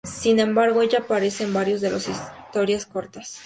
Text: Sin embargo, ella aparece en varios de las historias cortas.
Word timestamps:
Sin 0.07 0.39
embargo, 0.39 0.81
ella 0.81 0.97
aparece 1.01 1.43
en 1.43 1.53
varios 1.53 1.79
de 1.79 1.91
las 1.91 2.07
historias 2.09 2.87
cortas. 2.87 3.39